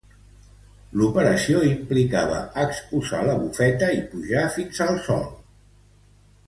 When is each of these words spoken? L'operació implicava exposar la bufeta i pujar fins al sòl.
L'operació 1.01 1.59
implicava 1.67 2.39
exposar 2.63 3.21
la 3.29 3.37
bufeta 3.45 3.93
i 4.01 4.03
pujar 4.15 4.47
fins 4.57 4.85
al 4.89 5.01
sòl. 5.09 5.27